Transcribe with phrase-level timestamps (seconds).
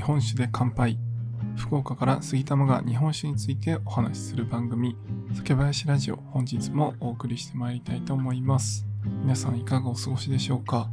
[0.00, 0.98] 日本酒で乾杯。
[1.58, 4.96] 福岡から杉玉が日本酒についてお話しする番組
[5.34, 8.86] 酒林ラジオ本日もお送りしてまいりたいと思います。
[9.22, 10.88] 皆さんいかがお過ごしでしょうか、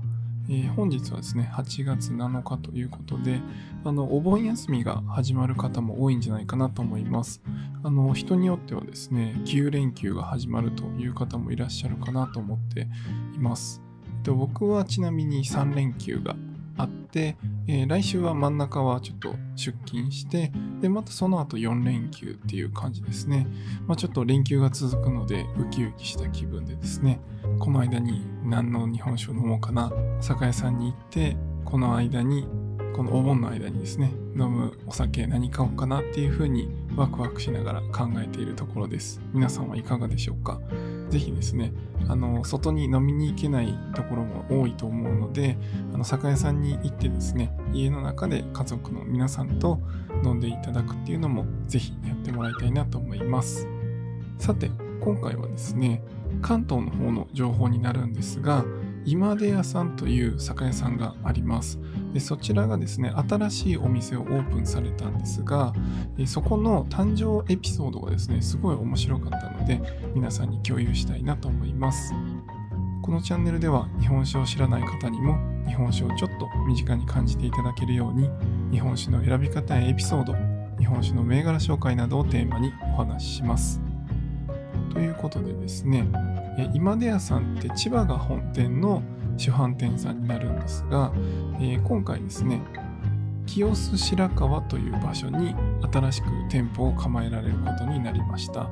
[0.50, 3.40] えー、本日はですね8月7日ということで
[3.86, 7.42] あのお盆休みが始まる方も多いんじゃないかなと思います。
[7.84, 12.90] あの人によってはですね9連休が始まるという方もいらっしゃるかなと思って
[13.36, 13.82] います。
[14.26, 16.36] 僕はちなみに3連休が
[16.78, 17.36] あって、
[17.68, 23.48] えー、来週は真ん中はちょっと出勤して、で、またその後4連休っていう感じですね。
[23.88, 27.20] まあ、ちょっと連休が続くので、ウキウキした気分でですね、
[27.60, 31.36] この間に何の日本酒を飲もうかな、酒屋さんに行って、
[31.66, 32.48] この間に、
[32.96, 39.22] このお盆の間にですね、飲むお酒何買おうかなっていう風にワクワクしながら考えているところです。
[39.34, 40.60] 皆さんはいかがでしょうか？
[41.10, 41.74] ぜひですね、
[42.08, 45.58] あの、外に飲みに行けないところも多いと思うので、
[45.94, 49.80] あの、酒屋さんに行ってですね、家の中で家族の皆さんと
[50.24, 53.68] 飲んでいただくっていうのも、ぜひやってもらいたいなと思います。
[54.38, 56.04] さて、今回はですね、
[56.42, 58.66] 関東の方の情報になるんですが、
[59.08, 61.80] 今出屋さんという酒屋さんがあります。
[62.14, 65.74] でそちらがですね、新しいお店をオープンされたんですが、
[66.26, 69.82] そこの誕生エピソードがですね、すごい面白かったので、
[70.14, 72.14] 皆さんに共有したいなと思います。
[73.02, 78.30] このチャンネルでは日本酒を知らない方にも日本酒をちょっと身近に感じていただけるように
[78.70, 80.36] 日本酒の選び方やエピソード
[80.78, 83.80] 日本酒の銘柄紹介などをテーマにお話しします。
[84.94, 86.06] ということでですね、
[86.74, 89.04] 今出屋さんって千葉が本店の
[89.38, 91.14] 主販店さんになるんですが、
[91.62, 92.62] え今回ですね、
[93.46, 95.56] 清須白川という場所に
[95.92, 98.70] 新しく店舗を構えられることになりました。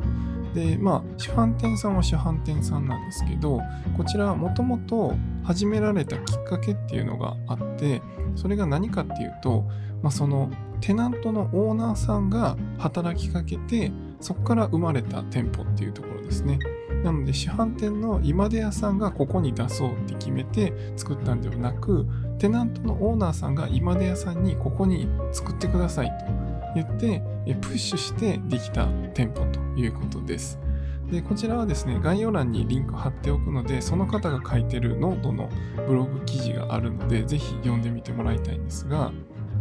[0.54, 3.62] で、まあ、主販店さんは主販店さんなんですけど、
[3.98, 5.14] こちらはもともと
[5.44, 8.02] 始められたきっかけっていうのがあって、
[8.36, 9.66] それが何かっていうと、
[10.02, 10.50] まあ、その
[10.82, 13.92] テナントのオーナーさんが働きかけて、
[14.22, 16.58] そこから生まれた店舗っていうところですね。
[17.06, 22.08] なので市販店の今出屋さんがここに出そうって決めて作ったんではなく、
[22.40, 26.14] テナントのオーナーさんがいまでやさんにここに作ってくださいと
[26.74, 27.22] 言って
[27.62, 30.60] プッシュしてできた店舗ということです。
[31.12, 35.50] で、こちらはですね、概要欄にリンク貼っておくので、その方が書いてるノートの
[35.88, 39.12] ブログ記事があるので、ぜひ読んでみてもらいたいんですが、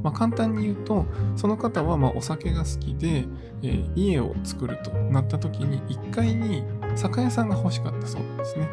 [0.03, 1.04] まあ、簡単に言うと、
[1.37, 3.25] その方はまお酒が好きで、
[3.62, 6.62] えー、家を作るとなった時に1階に
[6.94, 8.69] 酒屋さんが欲しかったそうなんですね。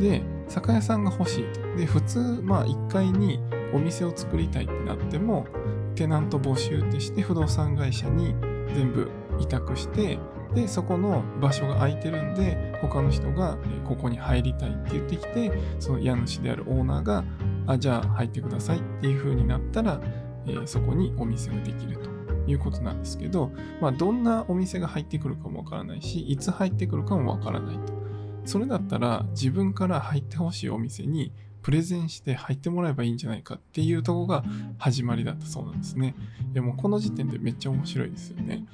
[0.00, 1.78] で、酒屋さんが欲しい。
[1.78, 3.40] で、普通、まあ1階に
[3.72, 5.46] お店を作りたいってなっても、
[5.94, 8.34] テナント募集ってして不動産会社に
[8.74, 10.18] 全部委託して、
[10.54, 17.24] で、そこの場所が空いてるんで、他の人がここに入りたいって言ってきて、その家主であるオーナーが、
[17.66, 20.00] あ、じゃあ入ってくださいっていう風になったら、
[20.46, 22.11] えー、そこにお店ができると
[22.46, 27.92] いうことなんですけど、まあ、どんなお店が入ってくるかもわからないし、いつ入ってくるかもわからないと。
[28.44, 31.32] それだったら自分から入ってほしいお店に
[31.62, 34.44] プレゼンして入ってもらえばいいんじゃないかっていうとこが
[34.78, 36.14] 始まりだったそうなんですね。
[36.52, 38.64] いやもうこの時点でめっちゃ面白いですよね。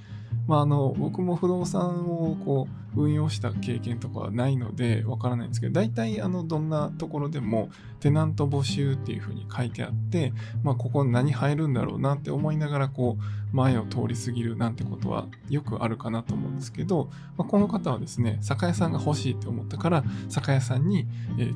[0.48, 2.66] まあ、あの僕も不動産をこ
[2.97, 7.69] う運用した経験とかはないのでわからないんですけど大体あのどんなところでも
[8.00, 10.32] テナント募集っていうふうに書いてあって、
[10.64, 21.06] まあ、ここ何入るんだろうなって思いながらこう前を通り過ぎるなんてことはよくあるかなと思うんですけど、まあ、この方はですね酒屋さんが欲しいって思ったから酒屋さんに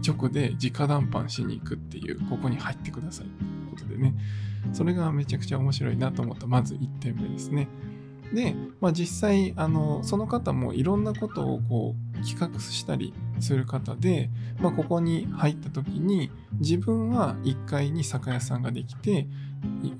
[0.06, 4.14] 直で直談判しに行くっていうここに入ってくださいということでね
[4.74, 7.68] それがめちゃくちゃ面白いなと思ったまず1点目ですね。
[8.34, 19.26] で、まあ、実際あのその方もいろんなことをこう企画したりする方で、まあ、ここに入った時に自分は1階に酒屋さんができて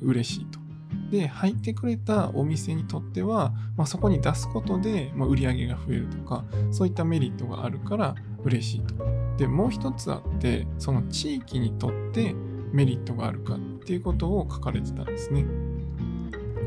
[0.01, 0.63] 嬉しいと。
[1.11, 8.15] で入ってくれたお店にとっては、まあ、そこに出すことで、ま、売り上げが増えるとかそういったメリットがあるから
[8.45, 8.95] 嬉しいと。
[9.37, 12.35] でもう一つあってその地域にとって
[12.73, 15.45] メリットがあるかっていうことを書かれてたんですね。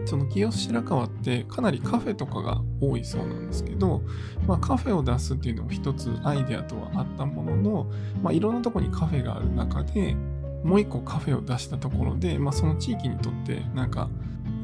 [0.06, 4.02] その清白川ってかなりカフェとかが多いそうなんですけど、
[4.48, 7.92] まあ、カフェを出すっていうのも一つアイデアとはあったものの、
[8.22, 10.16] まあ、いろんなとこにカフェがある中で
[10.63, 14.10] もう一個カフェを出したところで、まあ、その地域にとってなんか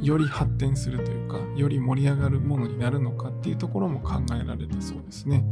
[0.02, 5.44] より発展するというかより盛り上がるものになるのかっていうところも考えられたそうですね。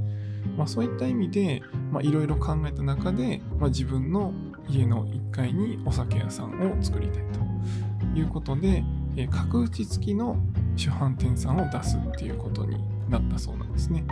[0.58, 1.62] まあ、そういった意味で
[2.02, 4.34] いろいろ考えた中で、まあ、自分の
[4.68, 8.84] 家の1階にお酒屋さんを作りたいということで、
[9.16, 10.38] え角打ち付きの
[10.76, 12.78] 主販店さんを出すっていうことに
[13.10, 14.06] なったそうなんですね。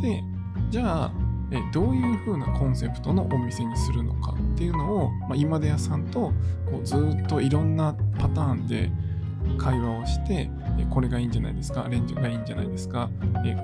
[0.00, 0.22] で、
[0.70, 1.12] じゃあ、
[1.50, 6.32] えどういう風なコンセプトのお店にするのかっていうのを、まあ、今出屋さんと
[6.70, 8.90] こうずっといろんなパターンで
[9.58, 10.50] 会話をして
[10.90, 13.10] これがいいんじゃないですかアレンジがいいんじゃないですか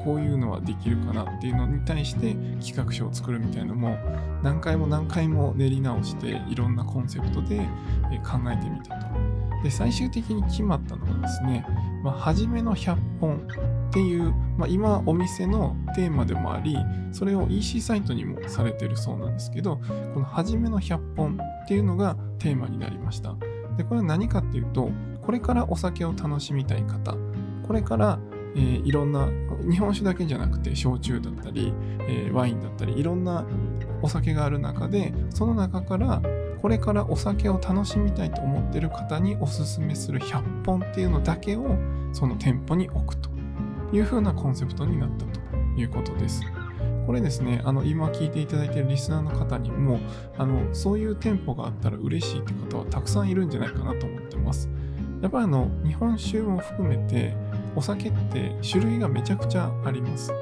[0.05, 2.35] こういうのはできるかなっていうのに対して
[2.65, 3.97] 企画書を作るみたいなのも
[4.43, 7.59] 何回も何回も練り直していろんなコンセプトで
[8.23, 9.40] 考えてみたと。
[9.63, 11.67] で最終的に決まったのがですね、
[12.03, 13.37] まあ、初めの100本
[13.91, 16.77] っていう、まあ、今お店のテーマでもあり
[17.13, 19.77] それを EC サイトにもされてるそうなんですけど
[20.15, 23.37] この初めの100本っていうのがテーマになりました。
[23.77, 24.91] でこれは何かっていうと
[25.23, 27.15] これからお酒を楽しみたい方
[27.71, 28.19] これから、
[28.55, 29.29] えー、いろんな
[29.71, 31.73] 日本酒だけじゃなくて焼酎だったり、
[32.09, 33.47] えー、ワインだったりいろんな
[34.03, 36.23] お酒がある中でその中から
[36.61, 41.77] これからお酒を楽しみたいと思ってる方におすすめする100本っていうのだけを
[42.13, 43.31] その店舗に置くと
[43.93, 46.43] いう風なコンセプトになったということです。
[47.07, 49.99] これですね、あの今聞いていただいているリスナーの方にも
[50.39, 54.69] あのそういう店舗があったら嬉しいって方はたくさんいるんじゃないかなと思ってます。
[55.21, 57.35] やっぱりあの日本酒も含めて
[57.77, 60.33] お酒って種類がめちゃくちゃあります。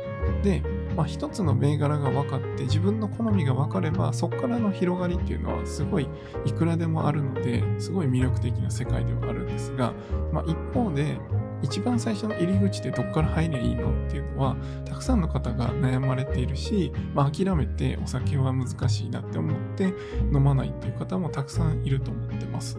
[0.43, 0.63] で、
[0.97, 6.09] まあ、一つの銘柄が分かって自分の好みが分かればそこからの広がりっていうのはすごい
[6.45, 9.93] いくらでもあるのですごい魅力的な世界ではあるんですが、
[10.33, 11.19] まあ、一方で
[11.63, 19.93] 一番最初の入り口でどっから入りゃいいのっていうのはたくさんの方が悩まれているし、まあ、諦めてお酒は難しいなって思って
[20.33, 22.79] 飲まないっていう方もたくさんいると思ってます。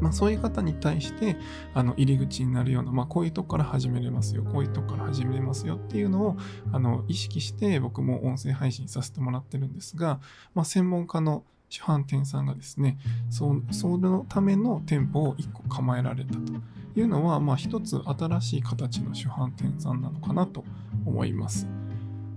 [0.00, 1.36] まあ、そういう方に対して
[1.72, 6.36] あの入り口になるような、まあ、こういうとこから始めれますよこういうとこから始めれますよっていうのを
[6.72, 10.20] あの意識して僕も音声配信させてもらってるんですが、
[10.54, 12.98] まあ、専門家の主販店さんがですね
[13.30, 16.40] そそのための店舗を1個構えられたと
[16.94, 20.64] いうのは、まあ、一つ新しい形の主販店さんなのかなと
[21.04, 21.66] 思います。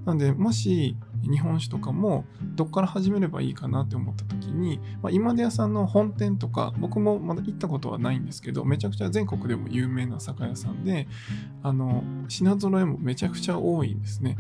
[0.08, 0.96] なので、もし
[1.30, 2.24] 日本酒とかも
[2.56, 11.10] どっから始めればいいかなって思った時に、まあ、今出屋さんの本店とか僕もまだ行ったことはないんですけどめちゃくちゃ全国でも有名な酒屋さんで
[11.62, 14.38] あの品揃えもめちゃくちゃ多いんですね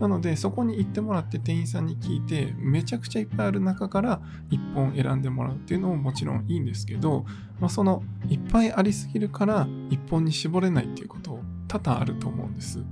[0.00, 7.26] なのでそこに行ってもらって店員さんに聞いてめちゃくちゃいっぱいある中から1本選んでもらうっていうのももちろんいいんですけど、
[7.60, 12.82] まあ、そのいっぱいありすぎるから1本に絞れないっていうこと多々あると思うんです。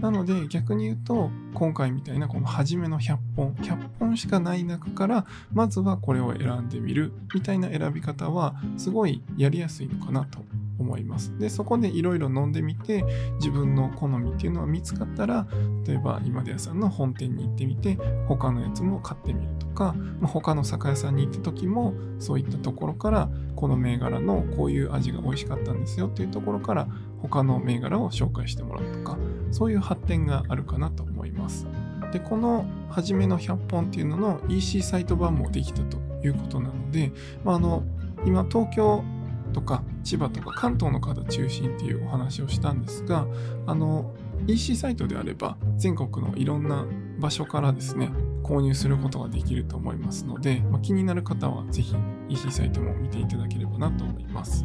[0.00, 10.38] なので逆に言うと今回みたいなこの初めの100本100本しかない中からまずはこれを選んでみるみたいな選び方はすごいやりやすいのかなと
[10.78, 11.36] 思います。
[11.38, 13.04] で、そこでいろいろ飲んでみて、
[13.36, 15.46] 自分の好みっていうのが見つかったら、
[15.86, 26.88] 例えば今出屋さんの本店に行ってみて、他のやつも買ってみるとか、まあ、他の酒屋さんに行った時も、そういったところから、この銘柄のこういう味が美味しかったんですよっていうところから、
[27.22, 29.18] 他の銘柄を紹介してもらうとか、
[29.50, 31.66] そういう発展があるかなと思います。
[32.12, 37.12] で、この初めの100本っていうのの EC サイト版もできたということなので、
[37.44, 37.84] まあ、あの
[38.24, 39.04] 今東京
[39.52, 43.26] とか千葉とか関東の方中心っていうお話をしたんですが
[43.66, 44.12] あの
[44.46, 46.86] EC サイトであれば全国のいろんな
[47.18, 48.10] 場所からですね
[48.42, 51.94] 購入することができると思いますので、まあ、気になる方はぜひ
[52.28, 54.64] EC サイトも見ていただければなと思います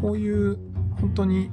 [0.00, 0.58] こういう
[1.00, 1.50] 本当に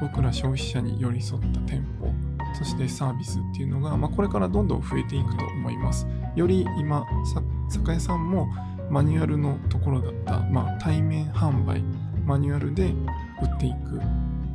[0.00, 2.12] 僕ら消費者に寄り添った店舗
[2.56, 6.06] そしてサービスっていうのが、まあ、これからどんどん増えていくと思います。
[6.34, 7.04] より今
[7.68, 8.48] 酒屋さんも
[8.90, 11.82] マニュアルのところだった、まあ、対面販売
[12.24, 12.86] マニュアルで
[13.42, 14.00] 売っていく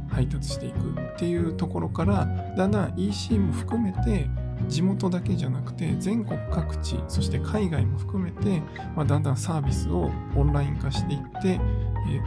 [0.09, 2.25] 配達していくっていうところから
[2.57, 4.29] だんだん EC も含めて
[4.67, 8.61] 地元だけじゃなくて全国各地そして海外も含めて、
[8.95, 12.21] まあ、だんだんサービスをオンライン化していって、え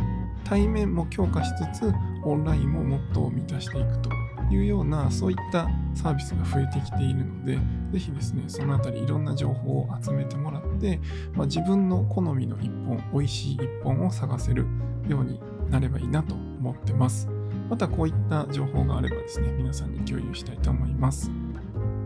[0.44, 1.92] 対面も強化しつつ
[2.24, 4.10] オンラインももっと満たしていくと
[4.50, 7.58] いうようなそういったサービスが増えてきているので
[7.92, 11.00] ぜひですねそのあたりいろんな情報を集めてもらって、
[11.34, 14.66] まあ、自分の好みの一本美味しい一本を探せる
[15.08, 17.28] ようになればいいなと思ってます。
[17.68, 21.30] またこういった情報があればですね皆さんに共有したいと思います。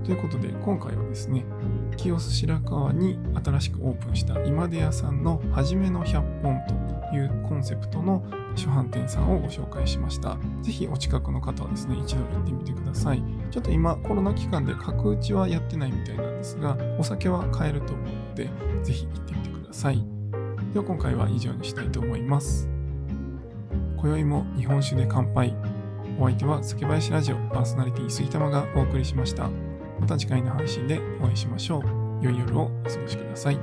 [0.04, 1.44] ということで今回はですね
[1.96, 8.22] 清須白河に新しくオープンした今出屋さんの初めの100本というコンセプトの
[8.54, 10.36] 主販店さんをご紹介しました。
[10.62, 13.22] ぜひお近くの方はですね、一度行ってみてください。
[13.50, 18.50] ちょっと今コロナ期間で角打ちはやってないみたいなんですが、お酒は買えると思うので、
[18.82, 20.04] ぜひ行ってみてください。
[20.72, 22.68] では今回は以上にしたいと思います。
[23.96, 25.54] 今宵も日本酒で乾杯。
[26.20, 29.48] お相手は酒林ラジオパーソナリティ杉玉がお送りしました。
[30.00, 31.82] また次回の配信でお会いしましょう。
[32.24, 33.58] 良い夜をお過ごしください。